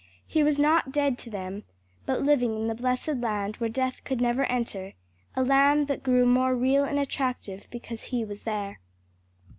[0.25, 1.63] He was not dead to them,
[2.07, 4.93] but living in the blessed land where death could never enter,
[5.35, 8.79] a land that grew more real and attractive because he was there.